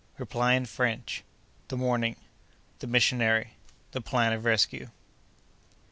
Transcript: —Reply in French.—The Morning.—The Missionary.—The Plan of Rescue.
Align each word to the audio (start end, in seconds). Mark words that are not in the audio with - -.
—Reply 0.17 0.53
in 0.53 0.65
French.—The 0.65 1.77
Morning.—The 1.77 2.87
Missionary.—The 2.87 4.01
Plan 4.01 4.33
of 4.33 4.45
Rescue. 4.45 4.89